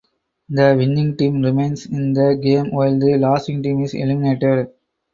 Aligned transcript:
The 0.49 0.73
winning 0.75 1.15
team 1.15 1.43
remains 1.43 1.85
in 1.85 2.13
the 2.13 2.33
game 2.41 2.71
while 2.71 2.97
the 2.97 3.19
losing 3.19 3.61
team 3.61 3.83
is 3.83 3.93
eliminated. 3.93 4.71